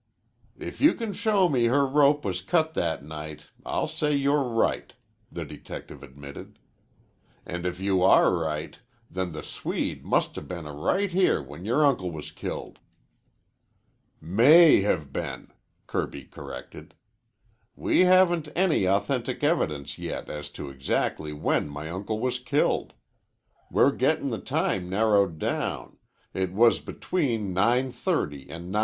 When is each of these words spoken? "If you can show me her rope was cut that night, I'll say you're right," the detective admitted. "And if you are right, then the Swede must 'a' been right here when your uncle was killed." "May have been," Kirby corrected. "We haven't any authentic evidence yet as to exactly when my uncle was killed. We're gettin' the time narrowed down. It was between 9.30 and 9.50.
"If 0.57 0.81
you 0.81 0.95
can 0.95 1.13
show 1.13 1.47
me 1.47 1.65
her 1.65 1.85
rope 1.85 2.25
was 2.25 2.41
cut 2.41 2.73
that 2.73 3.05
night, 3.05 3.49
I'll 3.63 3.87
say 3.87 4.15
you're 4.15 4.49
right," 4.49 4.93
the 5.31 5.45
detective 5.45 6.01
admitted. 6.01 6.57
"And 7.45 7.67
if 7.67 7.79
you 7.79 8.01
are 8.01 8.35
right, 8.35 8.79
then 9.11 9.31
the 9.31 9.43
Swede 9.43 10.03
must 10.03 10.35
'a' 10.37 10.41
been 10.41 10.65
right 10.65 11.11
here 11.11 11.39
when 11.43 11.65
your 11.65 11.85
uncle 11.85 12.09
was 12.09 12.31
killed." 12.31 12.79
"May 14.19 14.81
have 14.81 15.13
been," 15.13 15.51
Kirby 15.85 16.23
corrected. 16.23 16.95
"We 17.75 17.99
haven't 18.05 18.47
any 18.55 18.85
authentic 18.85 19.43
evidence 19.43 19.99
yet 19.99 20.31
as 20.31 20.49
to 20.57 20.71
exactly 20.71 21.31
when 21.31 21.69
my 21.69 21.91
uncle 21.91 22.19
was 22.19 22.39
killed. 22.39 22.95
We're 23.69 23.91
gettin' 23.91 24.31
the 24.31 24.41
time 24.41 24.89
narrowed 24.89 25.37
down. 25.37 25.97
It 26.33 26.53
was 26.53 26.79
between 26.79 27.53
9.30 27.53 28.49
and 28.49 28.71
9.50. 28.73 28.79